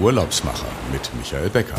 [0.00, 1.76] Urlaubsmacher mit Michael Becker.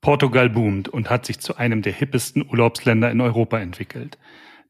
[0.00, 4.16] Portugal boomt und hat sich zu einem der hippesten Urlaubsländer in Europa entwickelt.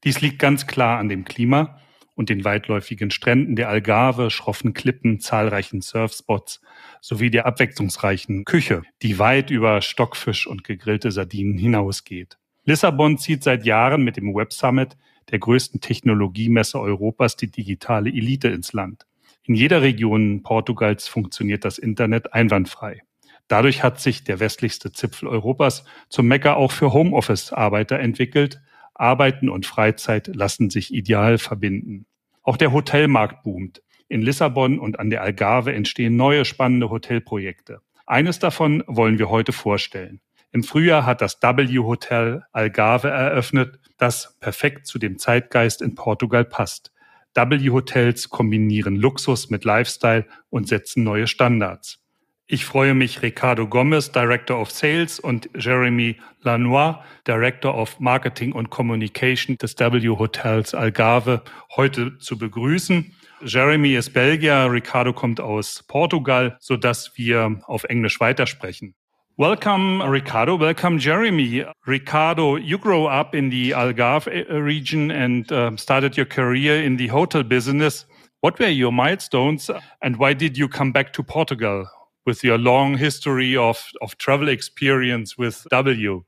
[0.03, 1.79] Dies liegt ganz klar an dem Klima
[2.15, 6.61] und den weitläufigen Stränden der Algarve, schroffen Klippen, zahlreichen Surfspots
[6.99, 12.39] sowie der abwechslungsreichen Küche, die weit über Stockfisch und gegrillte Sardinen hinausgeht.
[12.63, 14.97] Lissabon zieht seit Jahren mit dem Web Summit
[15.31, 19.05] der größten Technologiemesse Europas die digitale Elite ins Land.
[19.43, 23.01] In jeder Region Portugals funktioniert das Internet einwandfrei.
[23.47, 28.59] Dadurch hat sich der westlichste Zipfel Europas zum Mecker auch für Homeoffice-Arbeiter entwickelt.
[28.95, 32.07] Arbeiten und Freizeit lassen sich ideal verbinden.
[32.41, 33.83] Auch der Hotelmarkt boomt.
[34.07, 37.81] In Lissabon und an der Algarve entstehen neue spannende Hotelprojekte.
[38.07, 40.21] Eines davon wollen wir heute vorstellen.
[40.55, 46.45] Im Frühjahr hat das W Hotel Algarve eröffnet, das perfekt zu dem Zeitgeist in Portugal
[46.45, 46.93] passt.
[47.35, 51.99] W Hotels kombinieren Luxus mit Lifestyle und setzen neue Standards.
[52.47, 58.69] Ich freue mich, Ricardo Gomez, Director of Sales und Jeremy Lanois, Director of Marketing und
[58.69, 61.43] Communication des W Hotels Algarve,
[61.75, 63.13] heute zu begrüßen.
[63.41, 68.95] Jeremy ist Belgier, Ricardo kommt aus Portugal, sodass wir auf Englisch weitersprechen.
[69.37, 70.55] Welcome, Ricardo.
[70.55, 71.65] Welcome, Jeremie.
[71.85, 76.95] Ricardo, you grow up in the Algarve uh, region and uh, started your career in
[76.95, 78.05] the hotel business.
[78.39, 79.69] What were your milestones
[80.01, 81.85] and why did you come back to Portugal
[82.25, 86.23] with your long history of, of travel experience with W?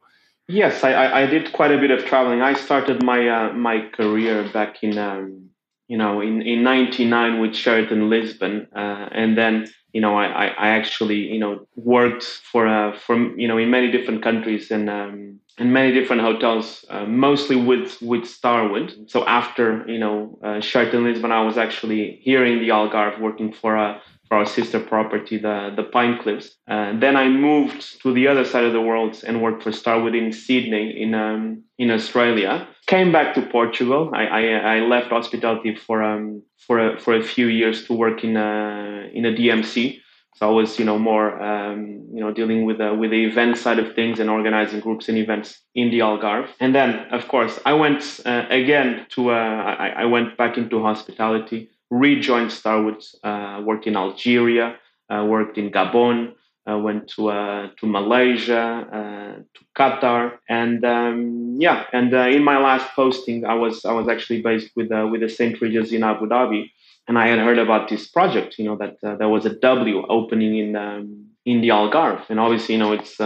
[0.50, 2.42] Yes, I, I did quite a bit of traveling.
[2.42, 5.47] I started my uh, my career back in um,
[5.88, 10.68] you know in in '99 with Sheraton Lisbon, uh, and then you know, I, I
[10.68, 15.40] actually, you know, worked for, uh, for, you know, in many different countries and, um,
[15.58, 19.10] in many different hotels, uh, mostly with, with Starwood.
[19.10, 23.52] So after, you know, uh, Sheraton Lisbon, I was actually here in the Algarve working
[23.52, 26.56] for a, for our sister property, the, the Pine Cliffs.
[26.68, 30.16] Uh, then I moved to the other side of the world and worked for Starwood
[30.16, 32.68] in Sydney, in, um, in Australia.
[32.88, 34.12] Came back to Portugal.
[34.14, 34.42] I, I,
[34.76, 39.10] I left hospitality for, um, for, a, for a few years to work in a,
[39.14, 40.00] in a DMC.
[40.36, 43.58] So I was, you know, more, um, you know, dealing with the, with the event
[43.58, 46.50] side of things and organizing groups and events in the Algarve.
[46.60, 50.80] And then, of course, I went uh, again to, uh, I, I went back into
[50.84, 54.78] hospitality rejoined Starwood, uh, worked in Algeria,
[55.10, 56.34] uh, worked in Gabon,
[56.70, 62.44] uh, went to uh, to Malaysia, uh, to Qatar, and um, yeah, and uh, in
[62.44, 66.04] my last posting, I was I was actually based with with the Saint Regis in
[66.04, 66.70] Abu Dhabi,
[67.08, 68.60] and I had heard about this project.
[68.60, 72.76] You know that there was a W opening in um, in the Algarve, and obviously,
[72.76, 73.18] you know, it's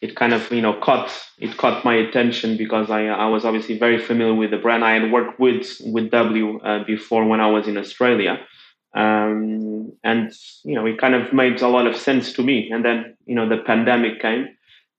[0.00, 3.78] it kind of you know caught it caught my attention because I I was obviously
[3.78, 4.84] very familiar with the brand.
[4.84, 8.40] I had worked with with W uh, before when I was in Australia,
[8.94, 10.32] um, and
[10.64, 12.70] you know it kind of made a lot of sense to me.
[12.70, 14.48] And then you know the pandemic came,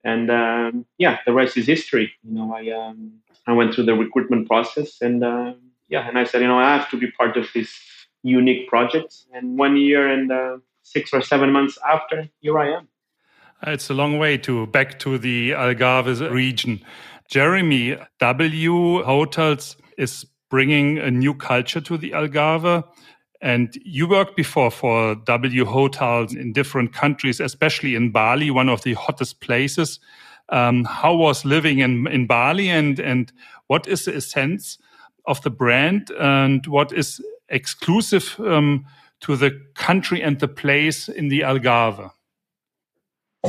[0.04, 2.12] and um, yeah, the rest is history.
[2.24, 3.14] You know I um,
[3.48, 5.54] I went through the recruitment process, and uh,
[5.88, 7.72] yeah, and I said you know I have to be part of this
[8.24, 9.16] unique project.
[9.34, 12.88] And one year and uh, six or seven months after, here I am.
[13.68, 16.80] It's a long way to back to the Algarve region.
[17.28, 22.86] Jeremie, W Hotels is bringing a new culture to the Algarve.
[23.42, 28.84] And you worked before for W Hotels in different countries, especially in Bali, one of
[28.84, 30.00] the hottest places.
[30.48, 33.32] Um, how was living in, in Bali and, and
[33.68, 34.78] what is the essence
[35.26, 38.86] of the brand and what is exclusive um,
[39.20, 42.12] to the country and the place in the Algarve?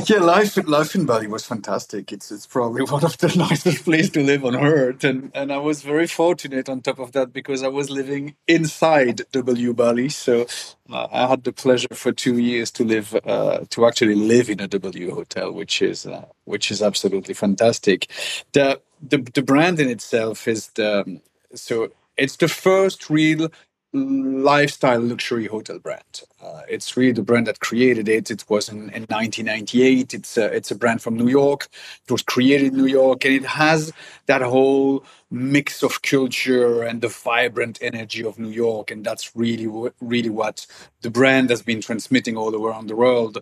[0.07, 2.13] Yeah, life life in Bali was fantastic.
[2.13, 5.57] It's it's probably one of the nicest places to live on earth, and and I
[5.57, 10.47] was very fortunate on top of that because I was living inside W Bali, so
[10.89, 14.61] uh, I had the pleasure for two years to live uh, to actually live in
[14.61, 18.07] a W hotel, which is uh, which is absolutely fantastic.
[18.53, 21.19] The the the brand in itself is the
[21.53, 23.49] so it's the first real
[23.93, 26.21] lifestyle luxury hotel brand.
[26.41, 28.31] Uh, it's really the brand that created it.
[28.31, 30.13] It was in, in 1998.
[30.13, 31.67] It's a, it's a brand from New York.
[32.05, 33.91] It was created in New York, and it has
[34.27, 38.91] that whole mix of culture and the vibrant energy of New York.
[38.91, 39.67] And that's really
[39.99, 40.65] really what
[41.01, 43.37] the brand has been transmitting all around the world.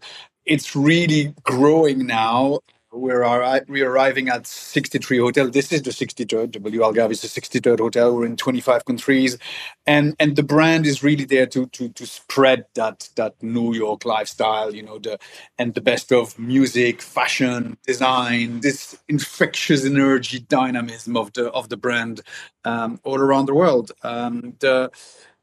[0.46, 2.60] It's really growing now
[2.92, 5.50] we're, we're arriving at 63 hotel.
[5.50, 6.52] This is the 63rd.
[6.52, 8.16] W Algarve is the 63rd hotel.
[8.16, 9.38] We're in 25 countries,
[9.86, 14.06] and and the brand is really there to to to spread that that New York
[14.06, 14.74] lifestyle.
[14.74, 15.20] You know the
[15.58, 21.78] and the best of music, fashion, design, this infectious energy, dynamism of the of the
[21.78, 22.22] brand
[22.66, 23.92] um, all around the world.
[24.04, 24.92] Um, the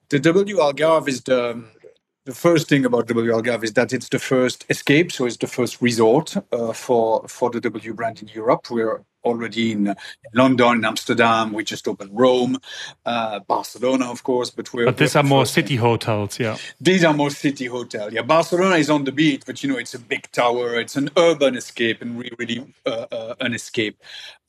[0.09, 1.65] the W Algarve is the
[2.27, 5.47] the first thing about W Algarve is that it's the first escape, so it's the
[5.47, 8.69] first resort uh, for for the W brand in Europe.
[8.69, 9.95] We're already in,
[10.35, 11.53] London, in Amsterdam.
[11.53, 12.59] We just opened Rome,
[13.05, 14.51] uh, Barcelona, of course.
[14.51, 16.57] But we're but these we're are more city hotels, yeah.
[16.81, 18.13] These are more city hotels.
[18.13, 20.81] Yeah, Barcelona is on the beach, but you know it's a big tower.
[20.81, 23.97] It's an urban escape and really uh, uh, an escape.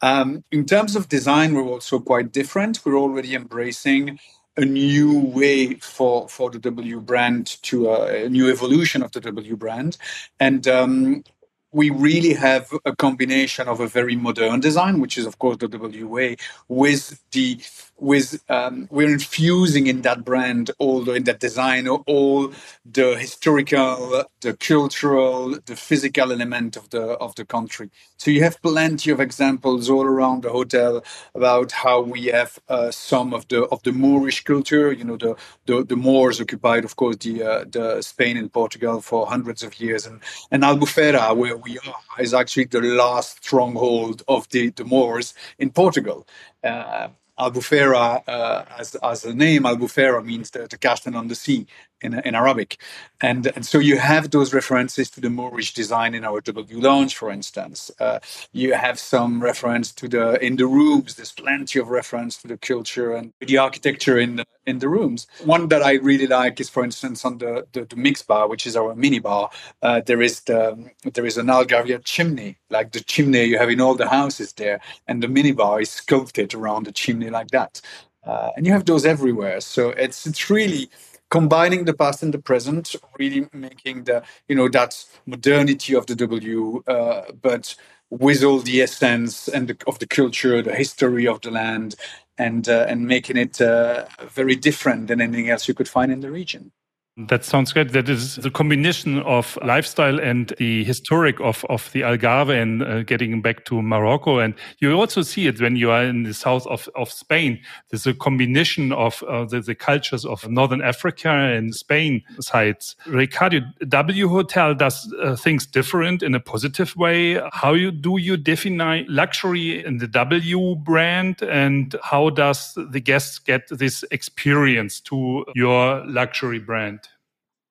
[0.02, 2.84] Um, in terms of design, we're also quite different.
[2.84, 4.20] We're already embracing
[4.58, 9.22] a new way for for the W brand to uh, a new evolution of the
[9.22, 9.98] W brand,
[10.40, 11.24] and um,
[11.72, 15.68] we really have a combination of a very modern design, which is of course the
[15.68, 16.38] W way,
[16.68, 17.60] with the
[18.00, 22.54] with um, we're infusing in that brand all the in that design all
[22.86, 27.90] the historical the cultural the physical element of the of the country.
[28.18, 31.04] So you have plenty of examples all around the hotel
[31.34, 35.36] about how we have uh, some of the of the moorish culture you know the
[35.66, 39.80] the, the moors occupied of course the uh, the spain and portugal for hundreds of
[39.80, 40.06] years.
[40.06, 40.22] And
[40.52, 45.72] and albufeira where we are is actually the last stronghold of the the moors in
[45.72, 46.28] portugal.
[46.64, 51.68] Uh, Albufeira, uh, as, as a name, Albufeira means the, the castle on the sea
[52.02, 52.82] in, in Arabic.
[53.22, 57.16] And, and so you have those references to the Moorish design in our W lounge,
[57.16, 57.92] for instance.
[58.00, 58.20] Uh,
[58.54, 62.58] you have some reference to the, in the rooms, there's plenty of reference to the
[62.58, 65.26] culture and the architecture in the, in the rooms.
[65.46, 68.68] One that I really like is, for instance, on the, the, the mix bar, which
[68.68, 69.50] is our mini bar,
[69.82, 73.82] uh, there is the, there is an Algarve chimney, like the chimney you have in
[73.82, 74.80] all the houses there.
[75.08, 77.82] And the mini bar is sculpted around the chimney like that.
[78.24, 79.62] Uh, and you have those everywhere.
[79.62, 80.90] So it's it's really
[81.30, 86.16] combining the past and the present, really making the you know that modernity of the
[86.16, 87.76] W, uh, but
[88.10, 91.96] with all the essence and the, of the culture, the history of the land,
[92.38, 96.22] and uh, and making it uh, very different than anything else you could find in
[96.22, 96.72] the region.
[97.20, 97.94] That sounds great.
[97.94, 103.02] That is the combination of lifestyle and the historic of, of the Algarve and uh,
[103.02, 104.38] getting back to Morocco.
[104.38, 107.60] And you also see it when you are in the south of, of Spain.
[107.90, 112.96] There's a combination of uh, the, the cultures of Northern Africa and Spain sides.
[113.08, 117.42] Ricardo, W Hotel does uh, things different in a positive way.
[117.52, 121.42] How you, do you define luxury in the W brand?
[121.42, 127.07] And how does the guests get this experience to your luxury brand?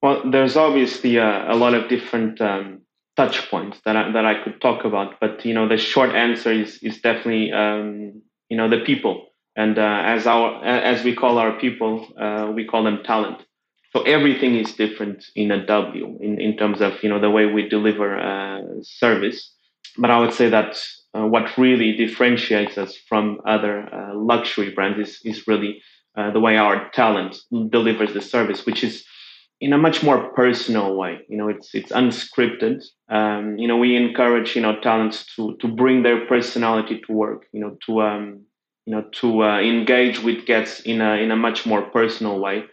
[0.07, 2.83] Well, there's obviously a, a lot of different um,
[3.17, 6.53] touch points that I, that I could talk about, but you know, the short answer
[6.53, 11.39] is is definitely um, you know the people, and uh, as our as we call
[11.39, 13.43] our people, uh, we call them talent.
[13.93, 17.47] So everything is different in a W in, in terms of you know the way
[17.47, 19.53] we deliver uh, service.
[19.99, 20.81] But I would say that
[21.15, 25.83] uh, what really differentiates us from other uh, luxury brands is is really
[26.17, 27.39] uh, the way our talent
[27.71, 29.05] delivers the service, which is
[29.61, 31.21] in a much more personal way.
[31.29, 32.85] You know, it's it's unscripted.
[33.09, 37.47] Um, you know, we encourage you know talents to to bring their personality to work.
[37.53, 38.45] You know, to um,
[38.85, 42.65] you know to uh, engage with guests in a in a much more personal way,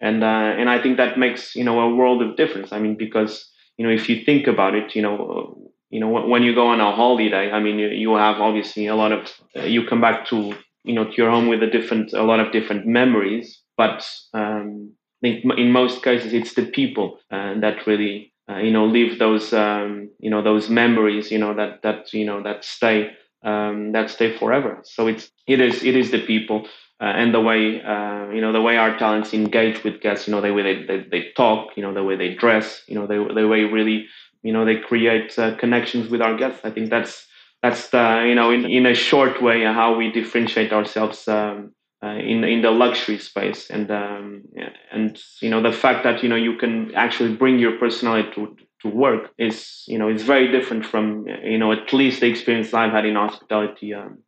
[0.00, 2.72] and uh, and I think that makes you know a world of difference.
[2.72, 5.58] I mean, because you know if you think about it, you know.
[5.94, 8.96] You know, when you go on a holiday, I mean, you, you have obviously a
[8.96, 9.30] lot of.
[9.54, 12.40] Uh, you come back to you know to your home with a different, a lot
[12.40, 13.60] of different memories.
[13.76, 18.86] But um, think in most cases it's the people uh, that really uh, you know
[18.86, 23.10] leave those um, you know those memories you know that that you know that stay
[23.44, 24.80] um, that stay forever.
[24.84, 26.66] So it's it is it is the people
[27.00, 30.28] uh, and the way uh, you know the way our talents engage with guests.
[30.28, 31.76] You know the way they, they, they talk.
[31.76, 32.82] You know the way they dress.
[32.86, 34.06] You know the the way really
[34.42, 36.60] you know they create uh, connections with our guests.
[36.64, 37.26] I think that's
[37.62, 41.72] that's the you know in, in a short way how we differentiate ourselves um,
[42.02, 44.42] uh, in in the luxury space and um,
[44.90, 48.56] and you know the fact that you know you can actually bring your personality to
[48.82, 52.74] to work is you know is very different from you know at least the experience
[52.74, 54.18] I've had in hospitality um,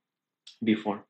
[0.62, 1.04] before.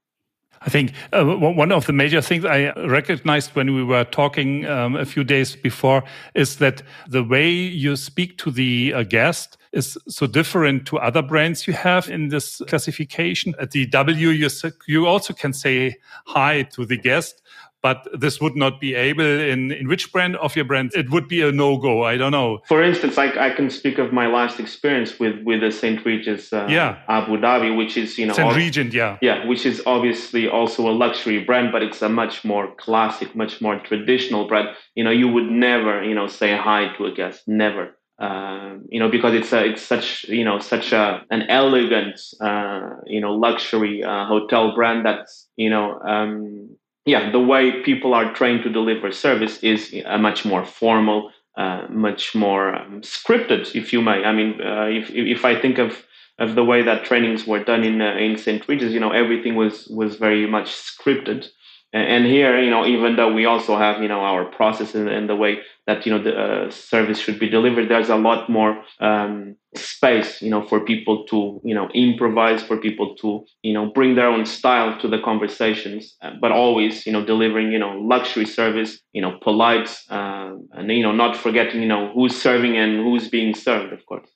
[0.62, 4.96] I think uh, one of the major things I recognized when we were talking um,
[4.96, 6.04] a few days before
[6.34, 11.22] is that the way you speak to the uh, guest is so different to other
[11.22, 13.54] brands you have in this classification.
[13.58, 14.48] At the W, you,
[14.86, 17.42] you also can say hi to the guest,
[17.82, 21.28] but this would not be able in, in which brand of your brand it would
[21.28, 22.02] be a no-go.
[22.02, 22.60] I don't know.
[22.66, 26.02] For instance, I, I can speak of my last experience with, with the St.
[26.02, 27.00] Regis uh, yeah.
[27.08, 28.56] Abu Dhabi, which is, you know, St.
[28.56, 29.18] Regent, yeah.
[29.20, 33.60] Yeah, which is obviously also a luxury brand, but it's a much more classic, much
[33.60, 34.68] more traditional brand.
[34.94, 37.96] You know, you would never, you know, say hi to a guest, never.
[38.18, 42.90] Um, you know, because it's a, it's such, you know, such a an elegant, uh,
[43.06, 48.32] you know, luxury uh, hotel brand that's, you know, um, yeah, the way people are
[48.32, 53.92] trained to deliver service is a much more formal, uh, much more um, scripted, if
[53.92, 54.24] you may.
[54.24, 56.04] I mean, uh, if if I think of
[56.38, 58.66] of the way that trainings were done in uh, in St.
[58.68, 61.48] Regis, you know, everything was was very much scripted.
[61.94, 65.28] And here, you know, even though we also have, you know, our process and, and
[65.28, 68.82] the way that, you know, the uh, service should be delivered, there's a lot more
[68.98, 73.92] um, space, you know, for people to, you know, improvise, for people to, you know,
[73.92, 77.92] bring their own style to the conversations, uh, but always, you know, delivering, you know,
[77.92, 82.76] luxury service, you know, polite, uh, and, you know, not forgetting, you know, who's serving
[82.76, 84.28] and who's being served, of course.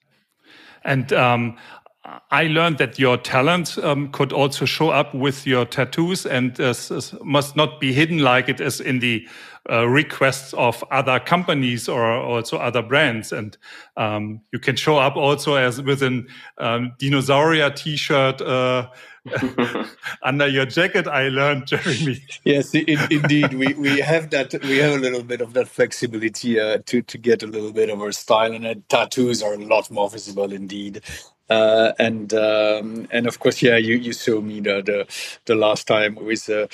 [0.85, 1.57] And um,
[2.31, 6.73] I learned that your talent um, could also show up with your tattoos and uh,
[7.23, 9.27] must not be hidden like it is in the
[9.69, 13.31] uh, requests of other companies or also other brands.
[13.31, 13.57] And
[13.97, 18.87] um, you can show up also as with an um, dinosaur T-shirt uh,
[20.23, 21.07] under your jacket.
[21.07, 22.23] I learned, Jeremie.
[22.43, 24.53] Yes, in, indeed, we, we have that.
[24.63, 27.89] We have a little bit of that flexibility uh, to to get a little bit
[27.89, 31.01] of our style, and tattoos are a lot more visible indeed.
[31.49, 35.07] Uh, and um, and of course, yeah, you, you saw me the, the,
[35.45, 36.69] the last time with a,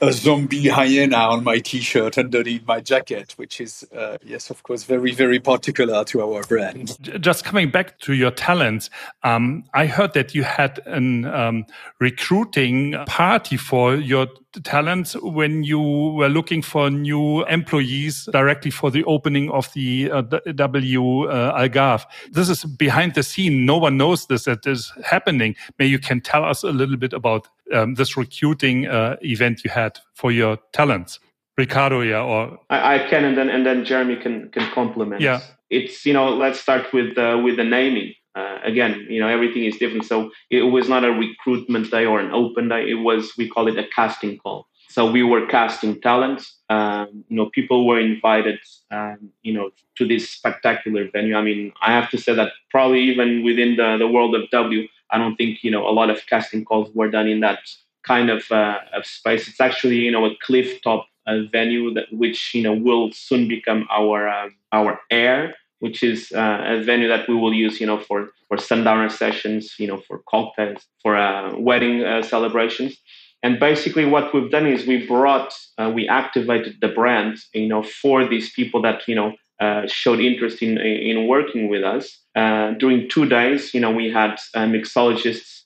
[0.00, 4.84] a, zombie hyena on my t-shirt underneath my jacket, which is uh, yes, of course,
[4.84, 6.96] very very particular to our brand.
[7.20, 8.90] Just coming back to your talents,
[9.24, 11.66] um, I heard that you had an um,
[11.98, 14.28] recruiting party for your
[14.60, 20.22] talents when you were looking for new employees directly for the opening of the uh,
[20.22, 22.04] W uh, Algarve.
[22.30, 23.64] This is behind the scene.
[23.64, 25.56] No one knows this that is happening.
[25.78, 29.70] Maybe you can tell us a little bit about um, this recruiting uh, event you
[29.70, 31.18] had for your talents.
[31.58, 35.20] Ricardo, yeah, or I, I, can, and then and then Jeremie can can complement.
[35.20, 39.28] Yeah, it's you know let's start with uh, with the naming uh, again, you know,
[39.28, 40.04] everything is different.
[40.04, 42.88] So it was not a recruitment day or an open day.
[42.88, 44.66] It was, we call it a casting call.
[44.88, 46.58] So we were casting talents.
[46.68, 48.58] Um, you know, people were invited,
[48.90, 51.34] um, you know, to this spectacular venue.
[51.34, 54.86] I mean, I have to say that probably even within the, the world of W,
[55.10, 57.60] I don't think, you know, a lot of casting calls were done in that
[58.02, 59.48] kind of, uh, of space.
[59.48, 63.48] It's actually, you know, a cliff top uh, venue that which, you know, will soon
[63.48, 67.86] become our, uh, our air which is uh, a venue that we will use, you
[67.88, 72.96] know, for for sundowner sessions, you know, for cocktails, for uh, wedding uh, celebrations.
[73.42, 77.82] And basically, what we've done is we brought, uh, we activated the brand, you know,
[77.82, 82.04] for these people that you know uh, showed interest in in working with us.
[82.36, 85.64] Uh, during two days, you know, we had mixologists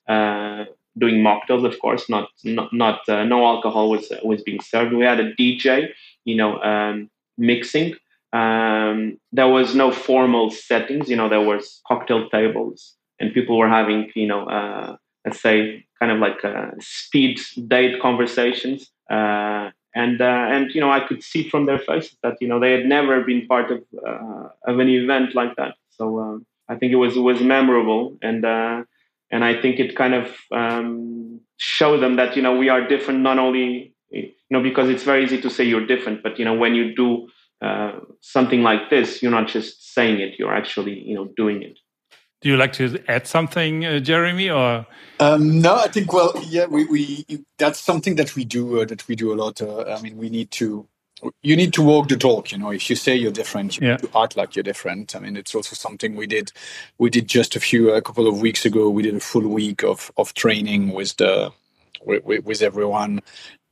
[0.99, 4.95] doing mocktails, of course, not not, not no alcohol was was being served.
[4.95, 5.89] We had a DJ,
[6.25, 7.97] you know, um, mixing
[8.37, 11.09] um, there was no formal settings.
[11.09, 15.87] You know, there was cocktail tables, and people were having, you know, uh, let's say,
[15.99, 18.91] kind of like uh, speed date conversations.
[19.11, 22.61] Uh, and uh, and you know, I could see from their faces that you know
[22.61, 25.75] they had never been part of uh, of an event like that.
[25.91, 28.45] So um, I think it was it was memorable, and
[29.31, 33.21] and I think it kind of um, showed them that you know we are different.
[33.21, 36.55] Not only you know because it's very easy to say you're different, but you know
[36.55, 37.29] when you do
[37.63, 41.79] uh, something like this, you're not just saying it; you're actually, you know, doing it.
[42.43, 44.51] Do you like to add something, uh, Jeremie?
[44.51, 44.87] Or
[45.21, 47.25] um, no, I think well, yeah, we, we
[47.59, 49.63] that's something that we do uh, that we do a lot.
[49.63, 50.87] Uh, I mean, we need to
[51.43, 52.53] you need to walk the talk.
[52.53, 53.97] You know, if you say you're different, you yeah.
[53.97, 55.17] to act like you're different.
[55.17, 56.53] I mean, it's also something we did.
[56.99, 58.91] We did just a few a couple of weeks ago.
[58.91, 61.53] We did a full week of of training with the
[62.05, 63.21] with, with everyone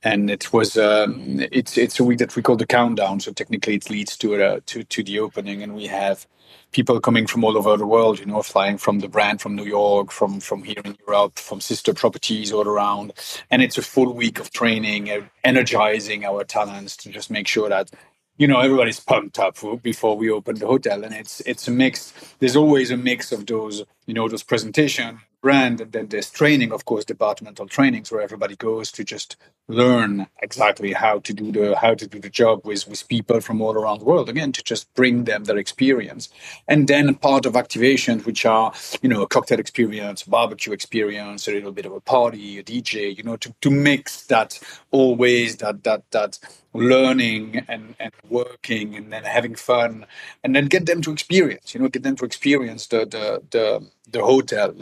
[0.05, 3.19] and it was um, it's it's a week that we call the countdown.
[3.19, 6.27] So technically, it leads to uh, to to the opening, and we have
[6.71, 8.19] people coming from all over the world.
[8.19, 11.59] You know, flying from the brand from New York, from from here in Europe, from
[11.59, 13.13] sister properties all around,
[13.51, 17.69] and it's a full week of training, uh, energizing our talents to just make sure
[17.69, 17.89] that
[18.37, 22.13] you know everybody's pumped up before we open the hotel and it's it's a mix
[22.39, 25.79] there's always a mix of those you know those presentation brand.
[25.79, 29.37] And then there's training, of course, departmental trainings where everybody goes to just
[29.67, 33.61] learn exactly how to do the how to do the job with with people from
[33.61, 34.27] all around the world.
[34.27, 36.29] Again, to just bring them their experience.
[36.67, 38.73] And then part of activations, which are
[39.03, 43.15] you know a cocktail experience, barbecue experience, a little bit of a party, a DJ,
[43.17, 44.59] you know, to to mix that
[44.91, 46.39] always that that that
[46.73, 50.05] learning and, and working and then having fun
[50.43, 53.65] and then get them to experience you know get them to experience the the the,
[54.11, 54.73] the hotel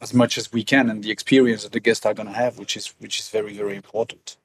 [0.00, 2.58] as much as we can and the experience that the guests are going to have
[2.58, 4.36] which is which is very very important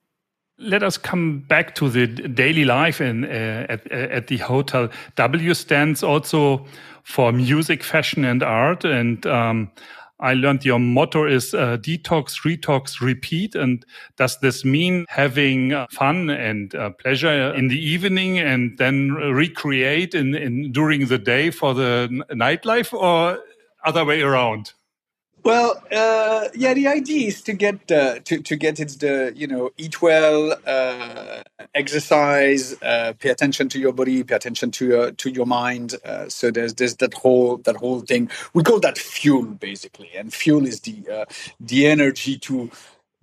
[0.57, 5.53] let us come back to the daily life in uh, at, at the hotel w
[5.53, 6.65] stands also
[7.03, 9.69] for music fashion and art and um,
[10.19, 13.53] I learned your motto is uh, detox, retox, repeat.
[13.53, 13.85] And
[14.15, 20.15] does this mean having uh, fun and uh, pleasure in the evening and then recreate
[20.15, 23.39] in, in during the day for the nightlife or
[23.83, 24.71] other way around?
[25.45, 29.47] Well, uh, yeah, the idea is to get uh, to to get it the you
[29.47, 31.43] know eat well, uh,
[31.75, 35.95] exercise, uh, pay attention to your body, pay attention to your to your mind.
[36.05, 38.31] Uh, so there's there's that whole that whole thing.
[38.53, 41.25] We call that fuel basically, and fuel is the uh,
[41.59, 42.71] the energy to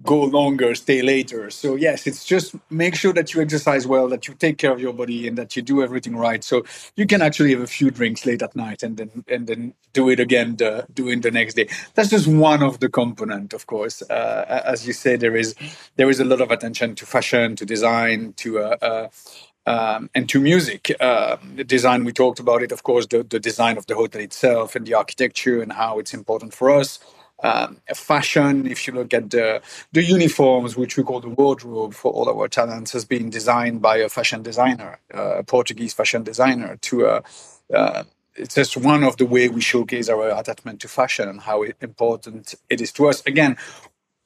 [0.03, 1.51] go longer, stay later.
[1.51, 4.81] So yes, it's just make sure that you exercise well, that you take care of
[4.81, 6.43] your body, and that you do everything right.
[6.43, 6.65] So
[6.97, 10.09] you can actually have a few drinks late at night, and then and then do
[10.09, 11.69] it again, the, do it the next day.
[11.95, 14.03] That's just one of the component, of course.
[14.03, 15.55] Uh, as you say, there is
[15.97, 19.09] there is a lot of attention to fashion, to design, to uh, uh,
[19.67, 20.91] um, and to music.
[20.99, 24.21] Uh, the design, we talked about it, of course, the, the design of the hotel
[24.21, 26.99] itself and the architecture and how it's important for us
[27.43, 28.67] um, fashion.
[28.67, 32.49] If you look at the the uniforms, which we call the wardrobe for all our
[32.49, 36.79] talents, has been designed by a fashion designer, uh, a Portuguese fashion designer.
[36.83, 37.21] To uh,
[37.75, 41.65] uh, it's just one of the way we showcase our attachment to fashion and how
[41.81, 43.23] important it is to us.
[43.27, 43.57] Again,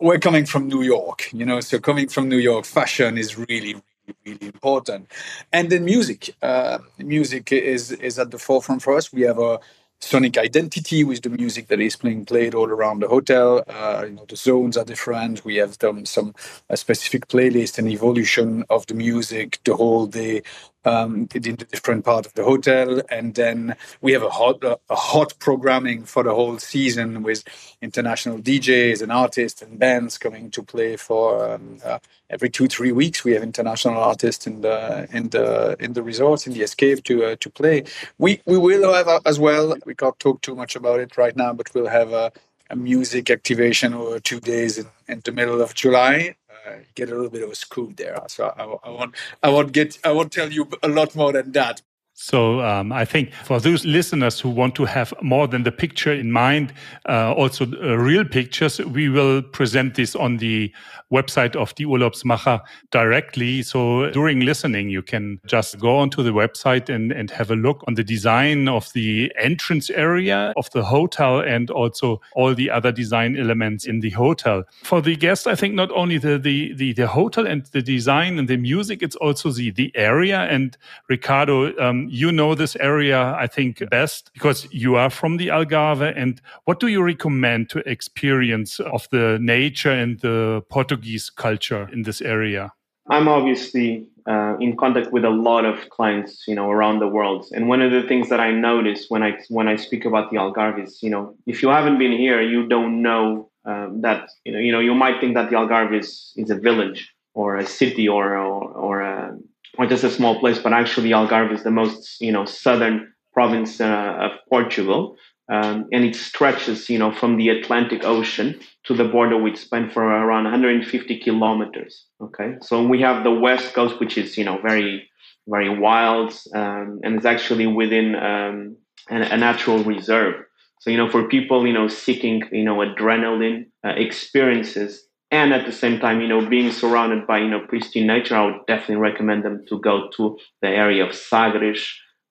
[0.01, 3.77] we're coming from New York, you know, so coming from New York, fashion is really
[4.25, 5.11] really important
[5.53, 9.59] and then music uh, music is is at the forefront for us we have a
[10.01, 13.65] sonic identity with the music that is being played all around the hotel.
[13.69, 15.45] Uh, you know, the zones are different.
[15.45, 16.35] We have done some
[16.71, 20.43] a specific playlist and evolution of the music the whole day
[20.85, 24.79] um, in the different part of the hotel, and then we have a hot a
[24.95, 27.45] hot programming for the whole season with
[27.83, 31.99] international DJs and artists and bands coming to play for um, uh,
[32.31, 33.25] every two three weeks.
[33.25, 37.25] We have international artists in the in the in the resorts in the escape to
[37.25, 37.85] uh, to play.
[38.19, 39.77] We we will have uh, as well.
[39.87, 42.33] We can't talk too much about it right now, but we'll have a,
[42.71, 47.15] a music activation over two days in, in the middle of July uh, get a
[47.15, 48.21] little bit of a scoop there.
[48.29, 51.53] So I, I won't, I won't get, I won't tell you a lot more than
[51.53, 51.83] that.
[52.19, 56.15] So um, I think for those listeners who want to have more than the picture
[56.15, 56.73] in mind,
[57.07, 60.73] uh, also uh, real pictures, we will present this on the
[61.13, 63.61] website of the Urlaubsmacher directly.
[63.61, 67.85] So during listening, you can just go onto the website and, and have a look
[67.87, 72.93] on the design of the entrance area of the hotel and also all the other
[72.93, 74.65] design elements in the hotel.
[74.85, 78.39] For the guest, I think not only the, the, the, the hotel and the design
[78.39, 80.41] and the music, it's also the, the area.
[80.45, 80.77] And
[81.09, 86.13] Ricardo, um, you know this area, I think, best because you are from the Algarve.
[86.17, 92.03] And what do you recommend to experience of the nature and the Portuguese culture in
[92.03, 92.73] this area?
[93.09, 97.47] I'm obviously uh, in contact with a lot of clients, you know, around the world.
[97.53, 100.37] And one of the things that I notice when I when I speak about the
[100.37, 104.53] Algarve is, you know, if you haven't been here, you don't know um, that, you
[104.53, 107.67] know, you know, you might think that the Algarve is, is a village or a
[107.67, 109.37] city or or, or a
[109.79, 113.81] or just a small place, but actually Algarve is the most, you know, southern province
[113.81, 115.17] uh, of Portugal.
[115.53, 119.89] Um, and it stretches, you know, from the Atlantic Ocean to the border with Spain
[119.89, 122.07] for around 150 kilometers.
[122.21, 125.09] Okay, so we have the west coast, which is, you know, very,
[125.47, 128.77] very wild, um, and it's actually within um,
[129.09, 130.35] a, a natural reserve.
[130.81, 135.67] So, you know, for people, you know, seeking, you know, adrenaline uh, experiences, and at
[135.67, 138.97] the same time, you know, being surrounded by you know pristine nature, I would definitely
[138.97, 141.83] recommend them to go to the area of Sagres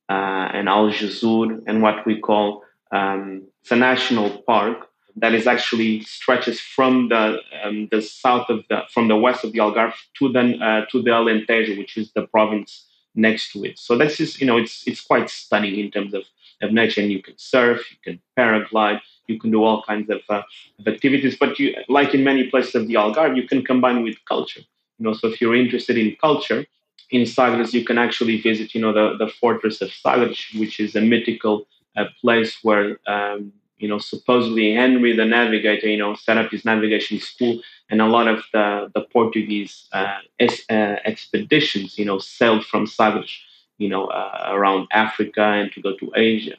[0.10, 6.60] uh, and Aljezur and what we call um, the national park that is actually stretches
[6.60, 10.58] from the um, the south of the from the west of the Algarve to the
[10.62, 13.80] uh, to the Alentejo, which is the province next to it.
[13.80, 16.24] So that's just you know it's it's quite stunning in terms of
[16.62, 20.22] of nature, and you can surf, you can paraglide, you can do all kinds of,
[20.30, 20.42] uh,
[20.80, 21.38] of activities.
[21.38, 24.62] But you, like in many places of the Algarve, you can combine with culture.
[24.98, 26.66] You know, so if you're interested in culture,
[27.12, 30.96] in Sagres, you can actually visit, you know, the, the fortress of Sagres, which is
[30.96, 36.38] a mythical uh, place where um, you know, supposedly Henry the Navigator, you know, set
[36.38, 41.98] up his navigation school, and a lot of the the Portuguese uh, es- uh, expeditions,
[41.98, 43.32] you know, sailed from Sagres,
[43.78, 46.56] you know, uh, around Africa and to go to Asia.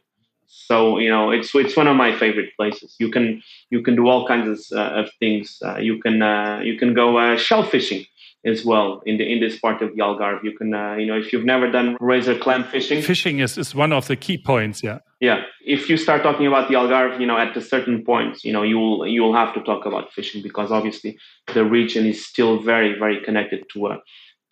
[0.65, 2.97] So you know, it's it's one of my favorite places.
[2.99, 5.59] You can you can do all kinds of, uh, of things.
[5.65, 8.07] Uh, you can uh, you can go shell fishing
[8.45, 10.43] as well in the in this part of the Algarve.
[10.43, 13.03] You can uh, you know if you've never done razor clam fishing.
[13.03, 14.83] Fishing is, is one of the key points.
[14.83, 14.99] Yeah.
[15.21, 15.43] Yeah.
[15.65, 18.63] If you start talking about the Algarve, you know at a certain point, you know
[18.63, 21.19] you'll you'll have to talk about fishing because obviously
[21.53, 23.99] the region is still very very connected to uh,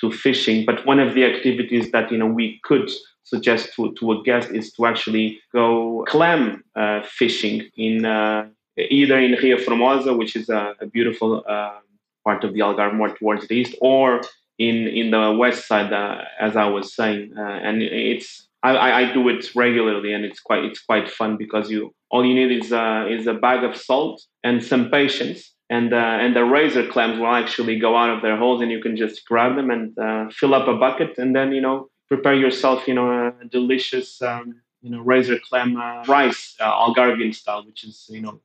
[0.05, 0.65] to fishing.
[0.65, 2.91] But one of the activities that you know we could
[3.23, 9.19] suggest to, to a guest is to actually go clam uh, fishing in uh, either
[9.19, 11.79] in Ria Formosa, which is a, a beautiful uh,
[12.25, 14.21] part of the Algarve more towards the east, or
[14.59, 17.33] in in the west side, uh, as I was saying.
[17.37, 21.71] Uh, and it's I, I, do it regularly, and it's quite it's quite fun because
[21.71, 25.54] you all you need is uh, is a bag of salt and some patience.
[25.75, 28.81] And, uh, and the razor clams will actually go out of their holes and you
[28.81, 32.37] can just grab them and uh, fill up a bucket and then you know prepare
[32.45, 33.09] yourself you know
[33.43, 34.45] a delicious um,
[34.83, 38.41] you know razor clam uh, rice Algarvian style which is you know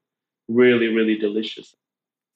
[0.48, 1.76] really really delicious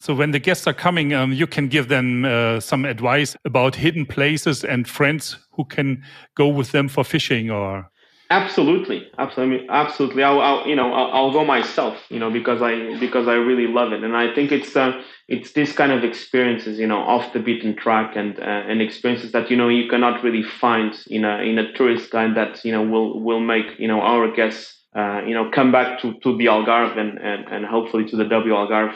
[0.03, 3.75] so when the guests are coming, um, you can give them uh, some advice about
[3.75, 6.03] hidden places and friends who can
[6.36, 7.89] go with them for fishing or.
[8.30, 10.24] Absolutely, absolutely, absolutely.
[10.24, 13.68] I'll, I'll you know, I'll, I'll, go myself, you know, because I because I really
[13.68, 17.34] love it, and I think it's uh, it's this kind of experiences, you know, off
[17.34, 21.26] the beaten track, and uh, and experiences that you know you cannot really find in
[21.26, 24.80] a in a tourist guide that you know will will make you know our guests
[24.96, 28.26] uh, you know come back to to the Algarve and, and and hopefully to the
[28.26, 28.96] W Algarve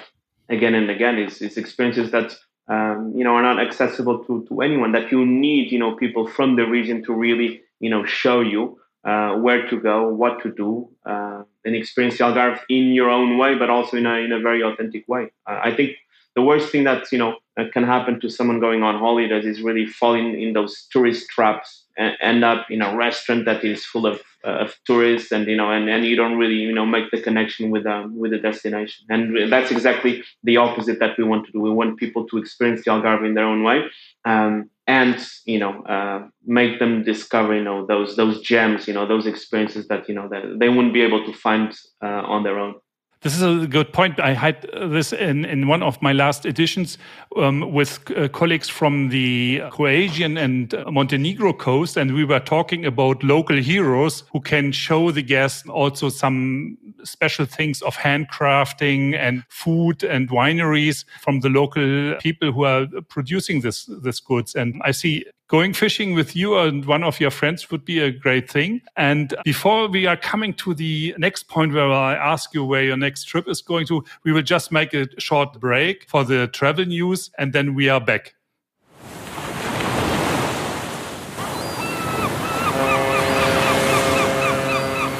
[0.49, 2.35] again and again is, is experiences that
[2.69, 6.27] um, you know are not accessible to, to anyone that you need you know people
[6.27, 10.51] from the region to really you know show you uh, where to go what to
[10.51, 14.31] do uh, and experience the Algarve in your own way but also in a, in
[14.33, 15.31] a very authentic way.
[15.49, 15.91] Uh, I think
[16.35, 17.37] the worst thing that you know
[17.73, 22.15] can happen to someone going on holidays is really falling in those tourist traps and
[22.21, 25.71] end up in a restaurant that is full of, uh, of tourists and you know
[25.71, 29.05] and, and you don't really you know make the connection with um, with the destination.
[29.09, 31.59] And that's exactly the opposite that we want to do.
[31.59, 33.85] We want people to experience the Algarve in their own way.
[34.25, 39.07] Um, and you know uh, make them discover you know those those gems you know
[39.07, 41.73] those experiences that you know that they wouldn't be able to find
[42.03, 42.75] uh, on their own
[43.21, 44.19] this is a good point.
[44.19, 46.97] I had this in, in one of my last editions
[47.35, 53.23] um, with uh, colleagues from the Croatian and Montenegro coast, and we were talking about
[53.23, 60.03] local heroes who can show the guests also some special things of handcrafting and food
[60.03, 64.55] and wineries from the local people who are producing this this goods.
[64.55, 68.11] And I see going fishing with you and one of your friends would be a
[68.11, 68.81] great thing.
[68.97, 72.97] And before we are coming to the next point where I ask you where your
[72.97, 76.85] next trip is going to, we will just make a short break for the travel
[76.85, 78.33] news and then we are back.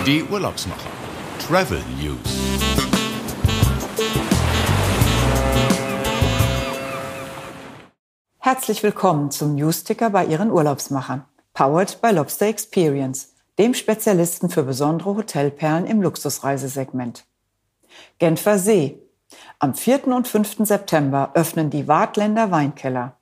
[0.06, 0.92] Die Urlaubsmacher.
[1.40, 2.57] Travel News.
[8.40, 11.26] Herzlich willkommen zum Newsticker bei Ihren Urlaubsmachern.
[11.54, 17.26] Powered by Lobster Experience, dem Spezialisten für besondere Hotelperlen im Luxusreisesegment.
[18.20, 19.02] Genfer See.
[19.60, 20.08] Am 4.
[20.08, 20.58] und 5.
[20.60, 23.18] September öffnen die Wartländer Weinkeller.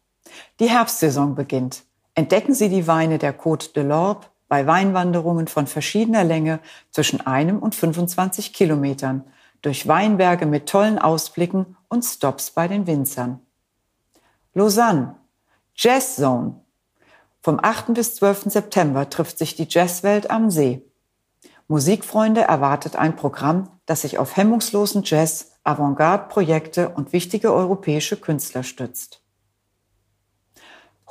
[0.60, 1.84] Die Herbstsaison beginnt.
[2.14, 6.60] Entdecken Sie die Weine der Côte de l'Orbe bei Weinwanderungen von verschiedener Länge
[6.92, 9.24] zwischen einem und 25 Kilometern
[9.62, 13.40] durch Weinberge mit tollen Ausblicken und Stops bei den Winzern.
[14.58, 15.18] Lausanne,
[15.76, 16.62] Jazz Zone.
[17.42, 17.94] Vom 8.
[17.94, 18.44] bis 12.
[18.46, 20.82] September trifft sich die Jazzwelt am See.
[21.68, 29.22] Musikfreunde erwartet ein Programm, das sich auf hemmungslosen Jazz, Avantgarde-Projekte und wichtige europäische Künstler stützt.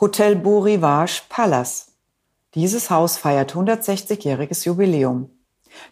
[0.00, 1.92] Hotel Beau Rivage Palace.
[2.54, 5.28] Dieses Haus feiert 160-jähriges Jubiläum.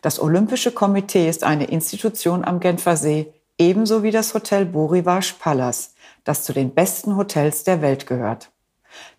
[0.00, 5.35] Das Olympische Komitee ist eine Institution am Genfer See, ebenso wie das Hotel Beau Rivage
[5.38, 5.94] Palace,
[6.25, 8.51] das zu den besten Hotels der Welt gehört.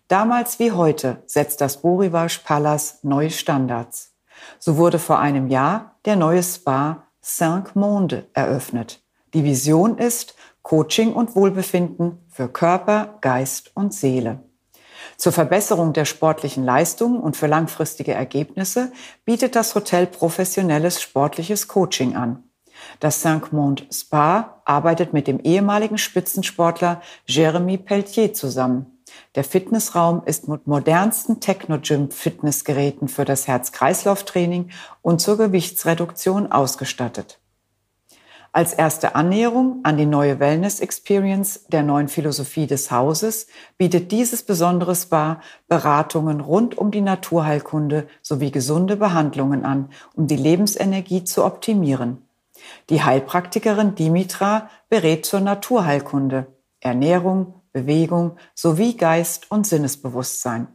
[0.08, 4.12] Damals wie heute setzt das Borivage Palace neue Standards.
[4.58, 9.02] So wurde vor einem Jahr der neue Spa Cinq Monde eröffnet.
[9.32, 14.40] Die Vision ist Coaching und Wohlbefinden für Körper, Geist und Seele.
[15.16, 18.92] Zur Verbesserung der sportlichen Leistung und für langfristige Ergebnisse
[19.24, 22.44] bietet das Hotel professionelles sportliches Coaching an.
[23.00, 28.86] Das Cinq-Monde Spa arbeitet mit dem ehemaligen Spitzensportler Jeremy Pelletier zusammen.
[29.34, 34.70] Der Fitnessraum ist mit modernsten Techno-Gym-Fitnessgeräten für das Herz-Kreislauf-Training
[35.02, 37.38] und zur Gewichtsreduktion ausgestattet.
[38.52, 44.44] Als erste Annäherung an die neue Wellness Experience der neuen Philosophie des Hauses bietet dieses
[44.44, 51.44] besondere Spa Beratungen rund um die Naturheilkunde sowie gesunde Behandlungen an, um die Lebensenergie zu
[51.44, 52.18] optimieren.
[52.90, 56.46] Die Heilpraktikerin Dimitra berät zur Naturheilkunde,
[56.80, 60.68] Ernährung, Bewegung sowie Geist- und Sinnesbewusstsein.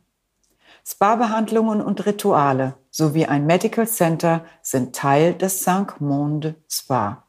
[0.85, 7.27] Spa-Behandlungen und Rituale sowie ein Medical Center sind Teil des Cinq Monde Spa.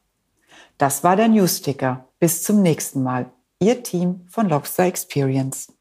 [0.77, 2.07] Das war der Newsticker.
[2.19, 3.31] Bis zum nächsten Mal.
[3.59, 5.71] Ihr Team von Lobster Experience.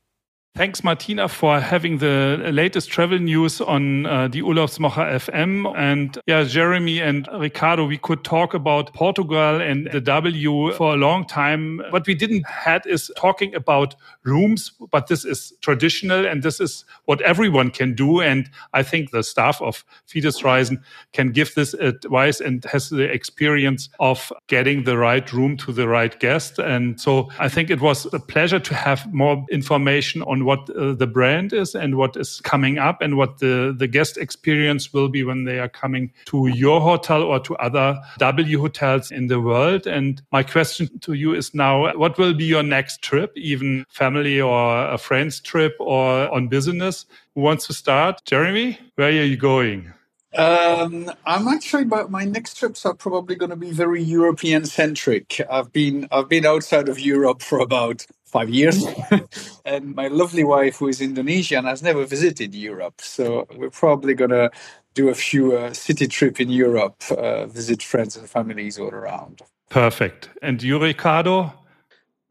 [0.56, 5.72] Thanks, Martina, for having the latest travel news on uh, the Urlaubsmacher FM.
[5.78, 10.96] And yeah, Jeremy and Ricardo, we could talk about Portugal and the W for a
[10.96, 11.80] long time.
[11.90, 16.84] What we didn't had is talking about rooms, but this is traditional and this is
[17.04, 18.20] what everyone can do.
[18.20, 20.82] And I think the staff of Fides Reisen
[21.12, 25.86] can give this advice and has the experience of getting the right room to the
[25.86, 26.58] right guest.
[26.58, 30.92] And so I think it was a pleasure to have more information on what uh,
[30.94, 35.08] the brand is and what is coming up and what the, the guest experience will
[35.08, 39.40] be when they are coming to your hotel or to other W hotels in the
[39.40, 39.86] world.
[39.86, 44.40] And my question to you is now, what will be your next trip, even family
[44.40, 47.06] or a friend's trip or on business?
[47.34, 48.20] Who wants to start?
[48.24, 49.92] Jeremie, where are you going?
[50.36, 55.40] Um, I'm actually, but my next trips are probably going to be very European centric.
[55.50, 58.84] I've been I've been outside of Europe for about five years,
[59.64, 63.00] and my lovely wife, who is Indonesian, has never visited Europe.
[63.00, 64.50] So we're probably going to
[64.94, 69.42] do a few uh, city trip in Europe, uh, visit friends and families all around.
[69.68, 70.30] Perfect.
[70.42, 71.52] And you, Ricardo?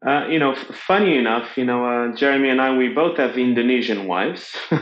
[0.05, 0.55] Uh, you know,
[0.87, 4.55] funny enough, you know, uh, Jeremie and I, we both have Indonesian wives.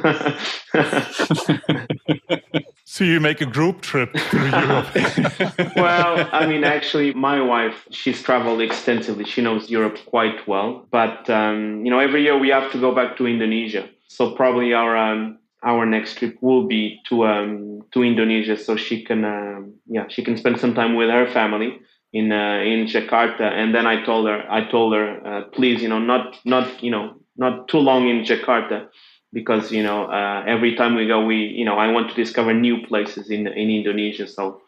[2.89, 5.75] So you make a group trip to Europe?
[5.75, 9.25] well, I mean, actually, my wife, she's traveled extensively.
[9.25, 10.87] She knows Europe quite well.
[10.89, 13.89] But, um, you know, every year we have to go back to Indonesia.
[14.07, 19.03] So probably our um, our next trip will be to um, to Indonesia, so she
[19.03, 21.77] can um, yeah she can spend some time with her family
[22.13, 23.51] in uh, in Jakarta.
[23.51, 26.89] And then I told her I told her uh, please you know not not you
[26.89, 28.87] know not too long in Jakarta
[29.33, 32.53] because you know uh, every time we go, we you know I want to discover
[32.53, 34.27] new places in in Indonesia.
[34.27, 34.61] So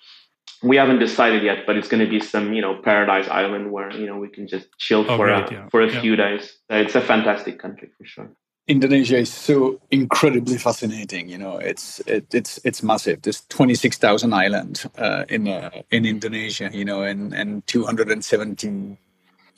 [0.62, 3.92] we haven't decided yet, but it's going to be some you know paradise island where
[3.92, 5.70] you know we can just chill oh, for great, a, yeah.
[5.70, 6.02] for a yeah.
[6.02, 6.58] few days.
[6.70, 8.32] It's a fantastic country for sure.
[8.68, 11.28] Indonesia is so incredibly fascinating.
[11.28, 13.24] You know, it's it, it's it's massive.
[13.24, 16.70] There's 26,000 islands uh, in uh, in Indonesia.
[16.72, 18.98] You know, and and 217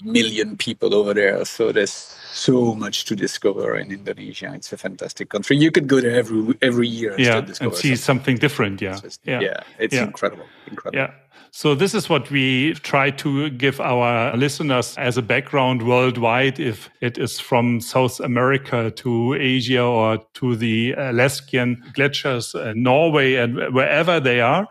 [0.04, 1.44] million people over there.
[1.46, 4.52] So there's so much to discover in Indonesia.
[4.56, 5.58] It's a fantastic country.
[5.58, 7.16] You could go there every every year.
[7.18, 8.82] Yeah, and see something, something different.
[8.82, 9.00] Yeah.
[9.00, 10.04] Just, yeah, yeah, it's yeah.
[10.04, 10.46] incredible.
[10.68, 11.00] Incredible.
[11.00, 11.14] Yeah.
[11.52, 16.60] So this is what we try to give our listeners as a background worldwide.
[16.60, 23.36] If it is from South America to Asia or to the Alaskan glaciers, uh, Norway,
[23.36, 24.68] and wherever they are.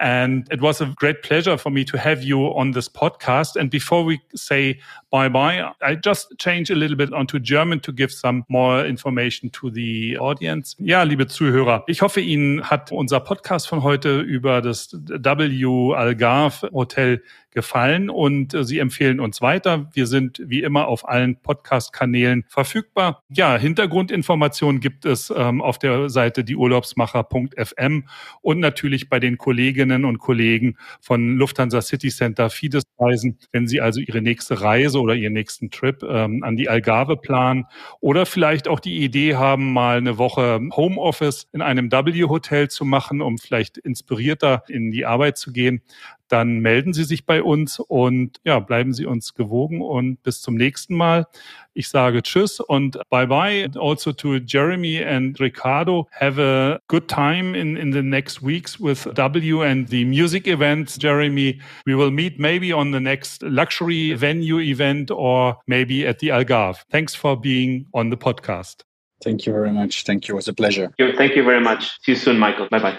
[0.00, 3.54] And it was a great pleasure for me to have you on this podcast.
[3.54, 7.92] And before we say bye bye, I just change a little bit onto German to
[7.92, 10.74] give some more information to the audience.
[10.80, 16.70] Ja, liebe Zuhörer, ich hoffe, Ihnen hat unser Podcast von heute über das W Algarve
[16.72, 17.18] Hotel
[17.54, 19.88] gefallen und äh, Sie empfehlen uns weiter.
[19.94, 23.22] Wir sind wie immer auf allen Podcast-Kanälen verfügbar.
[23.28, 28.08] Ja, Hintergrundinformationen gibt es ähm, auf der Seite dieurlaubsmacher.fm
[28.42, 33.80] und natürlich bei den Kolleginnen und Kollegen von Lufthansa City Center Fides Reisen, wenn Sie
[33.80, 37.66] also Ihre nächste Reise oder Ihren nächsten Trip ähm, an die Algarve planen
[38.00, 43.22] oder vielleicht auch die Idee haben, mal eine Woche Homeoffice in einem W-Hotel zu machen,
[43.22, 45.82] um vielleicht inspirierter in die Arbeit zu gehen
[46.28, 50.54] dann melden Sie sich bei uns und ja, bleiben Sie uns gewogen und bis zum
[50.54, 51.26] nächsten Mal.
[51.74, 53.68] Ich sage Tschüss und bye bye.
[53.76, 59.06] Also to Jeremy and Ricardo, have a good time in, in the next weeks with
[59.14, 60.96] W and the music events.
[60.98, 66.28] Jeremy, we will meet maybe on the next luxury venue event or maybe at the
[66.28, 66.84] Algarve.
[66.90, 68.84] Thanks for being on the podcast.
[69.22, 70.04] Thank you very much.
[70.04, 70.34] Thank you.
[70.34, 70.92] It was a pleasure.
[70.98, 71.98] Thank you very much.
[72.02, 72.68] See you soon, Michael.
[72.70, 72.98] Bye bye.